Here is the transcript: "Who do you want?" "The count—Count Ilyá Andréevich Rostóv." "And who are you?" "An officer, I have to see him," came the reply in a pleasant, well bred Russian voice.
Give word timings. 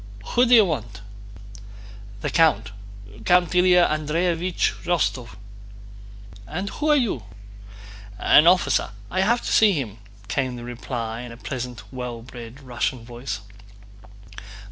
"Who 0.29 0.47
do 0.47 0.55
you 0.55 0.65
want?" 0.65 1.01
"The 2.21 2.31
count—Count 2.31 3.51
Ilyá 3.51 3.87
Andréevich 3.87 4.81
Rostóv." 4.83 5.35
"And 6.47 6.71
who 6.71 6.89
are 6.89 6.95
you?" 6.95 7.21
"An 8.17 8.47
officer, 8.47 8.89
I 9.11 9.21
have 9.21 9.41
to 9.43 9.51
see 9.53 9.73
him," 9.73 9.99
came 10.27 10.55
the 10.55 10.63
reply 10.63 11.21
in 11.21 11.31
a 11.31 11.37
pleasant, 11.37 11.83
well 11.93 12.23
bred 12.23 12.61
Russian 12.63 13.05
voice. 13.05 13.41